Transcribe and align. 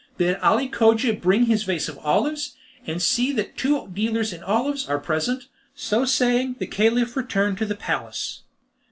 Bid 0.17 0.37
Ali 0.37 0.67
Cogia 0.67 1.13
bring 1.13 1.45
his 1.45 1.61
vase 1.61 1.87
of 1.87 1.99
olives, 1.99 2.55
and 2.87 2.99
see 2.99 3.31
that 3.33 3.55
two 3.55 3.87
dealers 3.89 4.33
in 4.33 4.41
olives 4.41 4.89
are 4.89 4.97
present." 4.97 5.43
So 5.75 6.05
saying 6.05 6.55
the 6.57 6.65
Caliph 6.65 7.15
returned 7.15 7.59
to 7.59 7.67
the 7.67 7.75
palace. 7.75 8.41